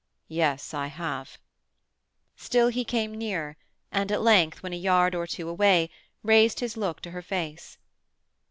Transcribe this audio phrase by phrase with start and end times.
[0.33, 1.37] "Yes, I have."
[2.35, 3.55] Still he came nearer,
[3.91, 5.91] and at length, when a yard or two away,
[6.23, 7.77] raised his look to her face.